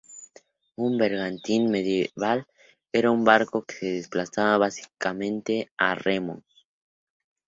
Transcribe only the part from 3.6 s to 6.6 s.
que se desplazaba básicamente a remos.